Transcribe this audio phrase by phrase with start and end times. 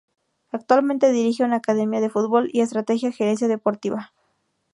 [0.51, 4.11] Actualmente dirige una academia de fútbol y estudia gerencia deportiva.